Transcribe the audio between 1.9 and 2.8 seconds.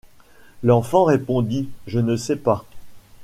ne sais pas.